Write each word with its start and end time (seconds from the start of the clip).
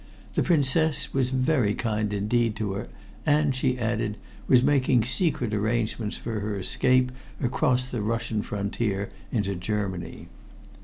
The 0.33 0.41
Princess 0.41 1.13
was 1.13 1.29
very 1.29 1.75
kind 1.75 2.11
indeed 2.11 2.55
to 2.55 2.73
her, 2.73 2.89
and, 3.23 3.53
she 3.55 3.77
added, 3.77 4.17
was 4.47 4.63
making 4.63 5.03
secret 5.03 5.53
arrangements 5.53 6.17
for 6.17 6.39
her 6.39 6.57
escape 6.57 7.11
across 7.39 7.85
the 7.85 8.01
Russian 8.01 8.41
frontier 8.41 9.11
into 9.31 9.53
Germany. 9.53 10.27